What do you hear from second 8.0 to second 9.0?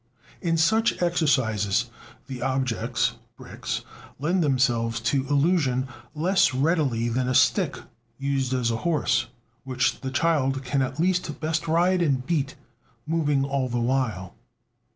used as a